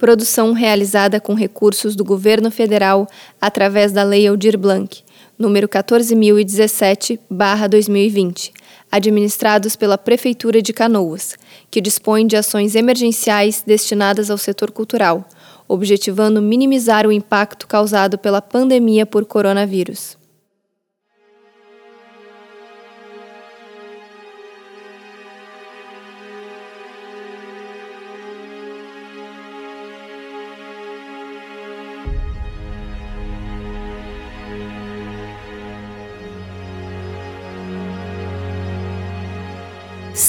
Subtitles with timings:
[0.00, 3.06] Produção realizada com recursos do Governo Federal
[3.38, 5.02] através da Lei Aldir Blanc,
[5.38, 8.50] número 14017/2020,
[8.90, 11.34] administrados pela Prefeitura de Canoas,
[11.70, 15.28] que dispõe de ações emergenciais destinadas ao setor cultural,
[15.68, 20.16] objetivando minimizar o impacto causado pela pandemia por coronavírus.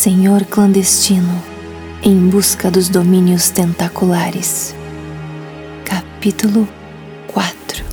[0.01, 1.43] Senhor clandestino,
[2.01, 4.75] em busca dos domínios tentaculares.
[5.85, 6.67] Capítulo
[7.27, 7.85] 4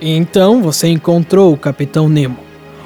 [0.00, 2.38] Então você encontrou o Capitão Nemo,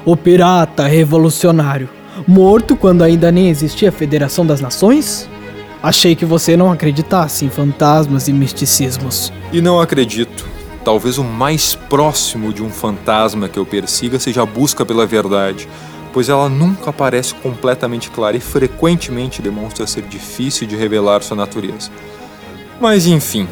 [0.03, 1.87] o pirata revolucionário,
[2.27, 5.29] morto quando ainda nem existia a Federação das Nações?
[5.85, 9.31] Achei que você não acreditasse em fantasmas e misticismos.
[9.53, 10.43] E não acredito.
[10.83, 15.69] Talvez o mais próximo de um fantasma que eu persiga seja a busca pela verdade,
[16.11, 21.91] pois ela nunca aparece completamente clara e frequentemente demonstra ser difícil de revelar sua natureza.
[22.81, 23.47] Mas enfim,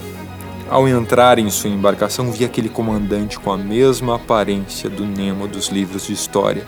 [0.67, 5.67] ao entrar em sua embarcação, vi aquele comandante com a mesma aparência do Nemo dos
[5.67, 6.65] livros de história,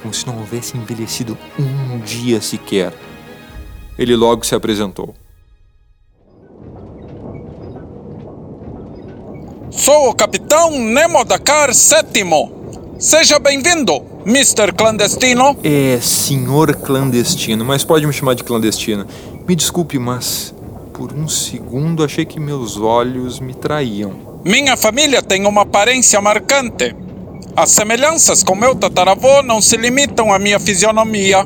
[0.00, 2.92] como se não houvesse envelhecido um dia sequer.
[3.98, 5.14] Ele logo se apresentou.
[9.70, 12.52] Sou o capitão Nemo Dakar VII.
[12.98, 14.72] Seja bem-vindo, Mr.
[14.72, 15.56] Clandestino.
[15.62, 19.06] É, senhor clandestino, mas pode me chamar de clandestino.
[19.46, 20.54] Me desculpe, mas
[20.92, 24.40] por um segundo achei que meus olhos me traíam.
[24.44, 26.94] Minha família tem uma aparência marcante.
[27.56, 31.44] As semelhanças com meu tataravô não se limitam à minha fisionomia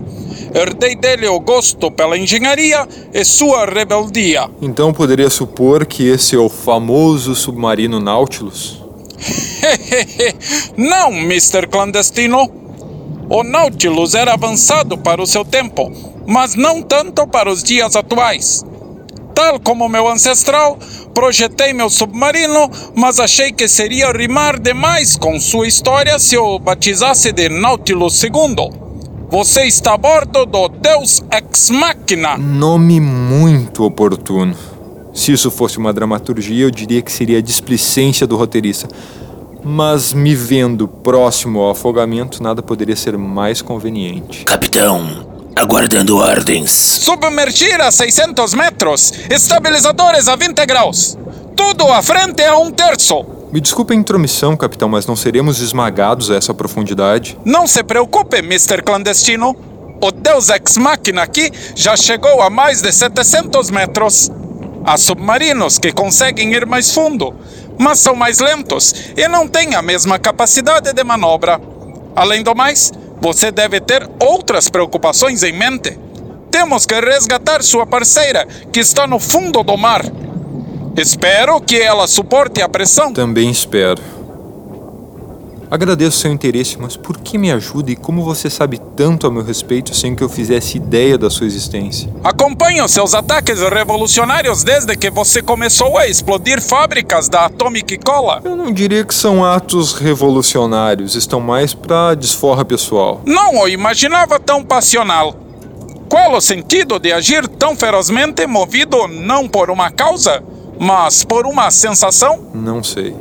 [0.54, 4.48] herdei dele o gosto pela engenharia e sua rebeldia.
[4.60, 8.82] Então poderia supor que esse é o famoso submarino Nautilus?
[10.76, 11.66] Não, Mr.
[11.66, 12.50] Clandestino.
[13.30, 15.92] O Nautilus era avançado para o seu tempo,
[16.26, 18.64] mas não tanto para os dias atuais.
[19.34, 20.78] Tal como meu ancestral,
[21.12, 27.30] projetei meu submarino, mas achei que seria rimar demais com sua história se o batizasse
[27.30, 28.87] de Nautilus II.
[29.30, 32.38] Você está a bordo do Deus Ex Machina.
[32.38, 34.56] Nome muito oportuno.
[35.12, 38.88] Se isso fosse uma dramaturgia, eu diria que seria a displicência do roteirista.
[39.62, 44.46] Mas me vendo próximo ao afogamento, nada poderia ser mais conveniente.
[44.46, 46.70] Capitão, aguardando ordens.
[46.70, 51.18] Submergir a 600 metros, estabilizadores a 20 graus.
[51.54, 53.26] Tudo à frente a um terço.
[53.50, 57.38] Me desculpe a intromissão, capitão, mas não seremos esmagados a essa profundidade?
[57.46, 58.82] Não se preocupe, Mr.
[58.82, 59.56] Clandestino.
[60.02, 64.30] O Deus Ex Machina aqui já chegou a mais de 700 metros.
[64.84, 67.34] Há submarinos que conseguem ir mais fundo,
[67.78, 71.58] mas são mais lentos e não têm a mesma capacidade de manobra.
[72.14, 75.98] Além do mais, você deve ter outras preocupações em mente.
[76.50, 80.02] Temos que resgatar sua parceira, que está no fundo do mar.
[81.00, 83.12] Espero que ela suporte a pressão.
[83.12, 84.02] Também espero.
[85.70, 89.44] Agradeço seu interesse, mas por que me ajuda e como você sabe tanto a meu
[89.44, 92.10] respeito sem que eu fizesse ideia da sua existência?
[92.24, 98.40] Acompanho seus ataques revolucionários desde que você começou a explodir fábricas da Atomic Cola.
[98.44, 103.20] Eu não diria que são atos revolucionários, estão mais para desforra pessoal.
[103.24, 105.36] Não o imaginava tão passional.
[106.08, 110.42] Qual o sentido de agir tão ferozmente movido não por uma causa,
[110.78, 112.46] mas por uma sensação?
[112.54, 113.16] Não sei.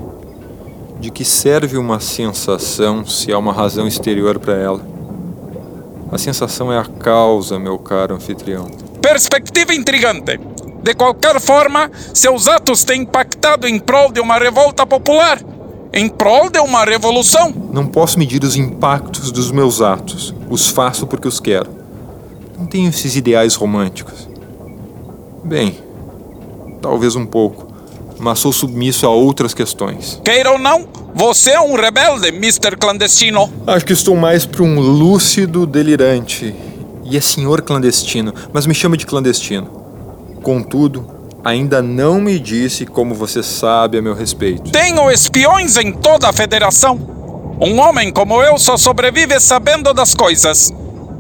[1.00, 4.82] De que serve uma sensação se há uma razão exterior para ela?
[6.12, 8.66] A sensação é a causa, meu caro anfitrião.
[9.02, 10.40] Perspectiva intrigante.
[10.82, 15.40] De qualquer forma, seus atos têm impactado em prol de uma revolta popular.
[15.94, 17.54] Em prol de uma revolução.
[17.74, 20.34] Não posso medir os impactos dos meus atos.
[20.50, 21.70] Os faço porque os quero.
[22.58, 24.28] Não tenho esses ideais românticos.
[25.44, 25.78] Bem,
[26.82, 27.68] talvez um pouco,
[28.20, 30.22] mas sou submisso a outras questões.
[30.24, 32.78] Queira ou não, você é um rebelde, Mr.
[32.78, 33.52] Clandestino.
[33.66, 36.54] Acho que estou mais para um lúcido delirante.
[37.04, 39.68] E é senhor clandestino, mas me chama de clandestino.
[40.44, 41.06] Contudo,
[41.44, 44.72] ainda não me disse como você sabe a meu respeito.
[44.72, 47.00] Tenho espiões em toda a federação.
[47.62, 50.74] Um homem como eu só sobrevive sabendo das coisas.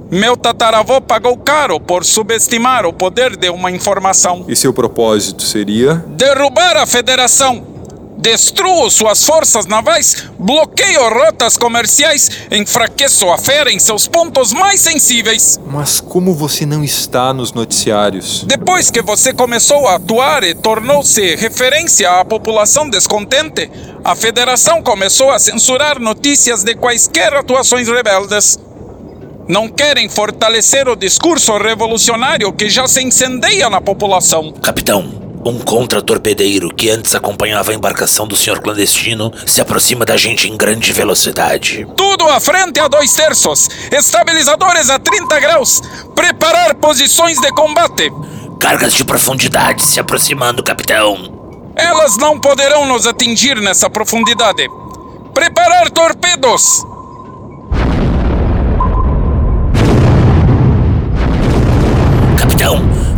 [0.09, 4.45] Meu tataravô pagou caro por subestimar o poder de uma informação.
[4.47, 5.95] E seu propósito seria?
[6.07, 7.75] Derrubar a federação.
[8.17, 15.59] Destruo suas forças navais, bloqueio rotas comerciais, enfraqueço a fera em seus pontos mais sensíveis.
[15.67, 18.43] Mas como você não está nos noticiários?
[18.45, 23.69] Depois que você começou a atuar e tornou-se referência à população descontente,
[24.03, 28.57] a Federação começou a censurar notícias de quaisquer atuações rebeldes.
[29.47, 34.51] Não querem fortalecer o discurso revolucionário que já se incendeia na população.
[34.51, 35.09] Capitão,
[35.45, 40.57] um contra-torpedeiro que antes acompanhava a embarcação do senhor clandestino se aproxima da gente em
[40.57, 41.87] grande velocidade.
[41.95, 43.69] Tudo à frente a dois terços.
[43.89, 45.81] Estabilizadores a 30 graus.
[46.13, 48.11] Preparar posições de combate.
[48.59, 51.71] Cargas de profundidade se aproximando, capitão.
[51.73, 54.67] Elas não poderão nos atingir nessa profundidade.
[55.33, 56.83] Preparar torpedos.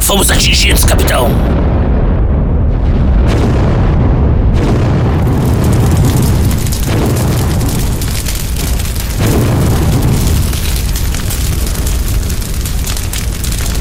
[0.10, 1.30] Fomos atingidos, capitão.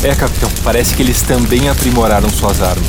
[0.05, 2.85] É, capitão, parece que eles também aprimoraram suas armas.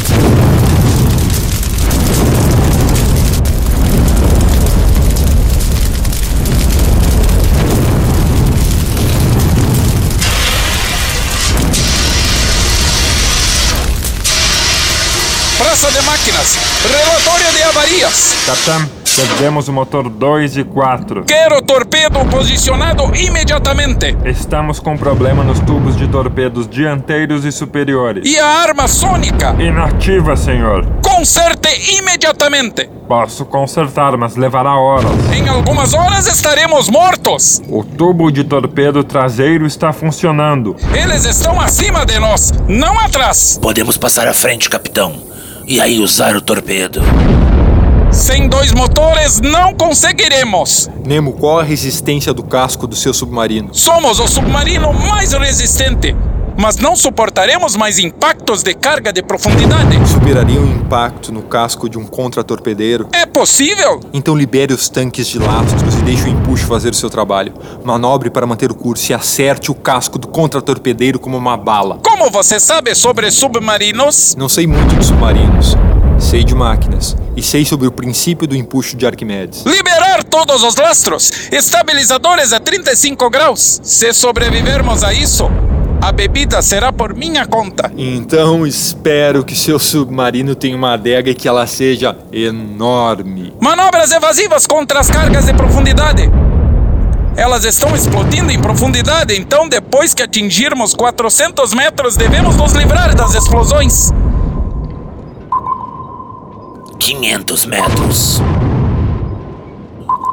[15.79, 16.57] De máquinas.
[16.83, 18.35] Relatório de avarias.
[18.45, 21.23] Capitão, perdemos o motor 2 e 4.
[21.23, 24.15] Quero torpedo posicionado imediatamente.
[24.25, 28.29] Estamos com problema nos tubos de torpedos dianteiros e superiores.
[28.29, 29.55] E a arma sônica?
[29.57, 30.85] Inativa, senhor.
[31.01, 32.89] Conserte imediatamente.
[33.07, 35.11] Posso consertar, mas levará horas.
[35.33, 37.61] Em algumas horas estaremos mortos.
[37.69, 40.75] O tubo de torpedo traseiro está funcionando.
[40.93, 43.57] Eles estão acima de nós, não atrás.
[43.61, 45.28] Podemos passar à frente, capitão.
[45.71, 46.99] E aí usar o torpedo.
[48.11, 50.89] Sem dois motores não conseguiremos.
[51.05, 53.69] Nemo, qual a resistência do casco do seu submarino?
[53.71, 56.15] Somos o submarino mais resistente,
[56.57, 59.95] mas não suportaremos mais impactos de carga de profundidade.
[60.09, 63.07] Superaria um impacto no casco de um contra-torpedeiro?
[63.13, 63.99] É possível?
[64.11, 67.53] Então libere os tanques de lastros e deixe o empuxo fazer o seu trabalho.
[67.83, 71.99] Manobre para manter o curso e acerte o casco do contra-torpedeiro como uma bala.
[72.03, 74.35] Como você sabe sobre submarinos?
[74.35, 75.77] Não sei muito de submarinos.
[76.17, 77.15] Sei de máquinas.
[77.35, 79.63] E sei sobre o princípio do empuxo de Arquimedes.
[79.65, 81.31] Liberar todos os lastros!
[81.51, 83.79] Estabilizadores a 35 graus!
[83.83, 85.49] Se sobrevivermos a isso,
[86.01, 87.91] a bebida será por minha conta.
[87.97, 93.53] Então espero que seu submarino tenha uma adega e que ela seja enorme.
[93.59, 96.29] Manobras evasivas contra as cargas de profundidade.
[97.35, 103.33] Elas estão explodindo em profundidade, então depois que atingirmos 400 metros, devemos nos livrar das
[103.33, 104.11] explosões.
[106.99, 108.41] 500 metros.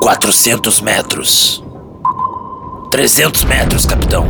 [0.00, 1.64] 400 metros.
[2.90, 4.26] 300 metros, capitão.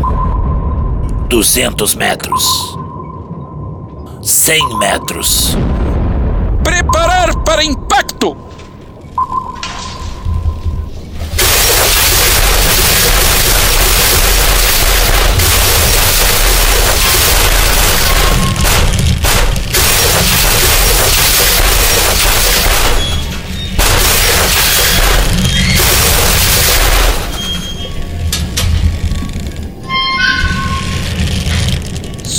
[1.29, 2.79] 200 metros.
[4.23, 5.56] 100 metros.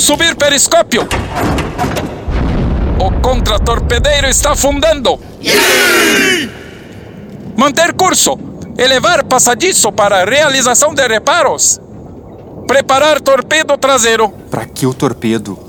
[0.08, 1.06] Subir periscópio!
[2.98, 5.20] O contra-torpedeiro está afundando!
[7.58, 8.40] Manter curso!
[8.78, 11.82] Elevar passadiço para realização de reparos!
[12.66, 14.30] Preparar torpedo traseiro!
[14.50, 15.60] Para que o torpedo?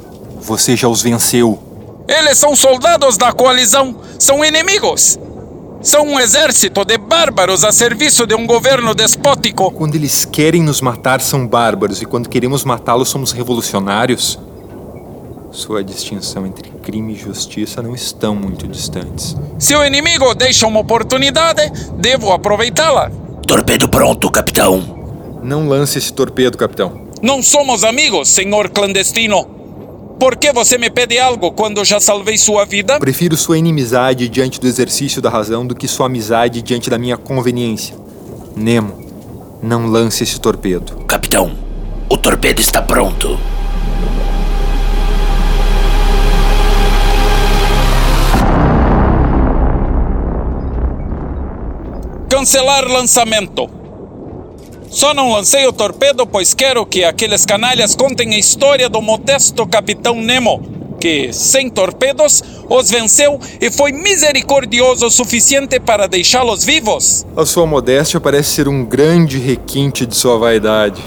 [0.41, 1.59] Você já os venceu.
[2.07, 3.97] Eles são soldados da coalizão!
[4.21, 5.19] São inimigos!
[5.81, 9.71] São um exército de bárbaros a serviço de um governo despótico!
[9.71, 14.39] Quando eles querem nos matar, são bárbaros, e quando queremos matá-los, somos revolucionários.
[15.53, 19.37] Sua distinção entre crime e justiça não estão muito distantes.
[19.59, 23.11] Se o inimigo deixa uma oportunidade, devo aproveitá-la.
[23.47, 24.99] Torpedo pronto, capitão.
[25.43, 27.07] Não lance esse torpedo, capitão.
[27.23, 29.58] Não somos amigos, senhor clandestino.
[30.19, 32.99] Por que você me pede algo quando já salvei sua vida?
[32.99, 37.17] Prefiro sua inimizade diante do exercício da razão do que sua amizade diante da minha
[37.17, 37.97] conveniência.
[38.57, 38.99] Nemo,
[39.63, 41.05] não lance esse torpedo.
[41.07, 41.57] Capitão,
[42.11, 43.39] o torpedo está pronto.
[52.29, 53.78] Cancelar lançamento.
[54.91, 59.67] Só não lancei o torpedo, pois quero que aqueles canalhas contem a história do modesto
[59.67, 60.63] Capitão Nemo,
[60.99, 67.27] que, sem torpedos, os venceu e foi misericordioso o suficiente para deixá-los vivos?
[67.37, 71.03] A sua modéstia parece ser um grande requinte de sua vaidade.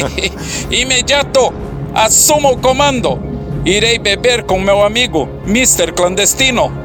[0.70, 1.52] Imediato!
[1.94, 3.18] Assuma o comando!
[3.64, 5.92] Irei beber com meu amigo, Mr.
[5.92, 6.81] Clandestino.